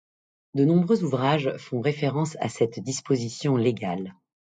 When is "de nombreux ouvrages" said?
0.55-1.55